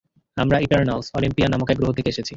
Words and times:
আমরা 0.37 0.57
Eternals, 0.59 1.07
Olympia 1.13 1.47
নামক 1.49 1.69
এক 1.69 1.77
গ্রহ 1.77 1.91
থেকে 1.91 2.09
এসেছি। 2.09 2.29